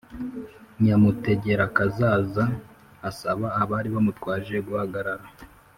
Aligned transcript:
Nyamutegerakazaza 0.83 2.43
asaba 3.09 3.47
abari 3.61 3.89
bamutwaje 3.95 4.55
guhagarara. 4.67 5.25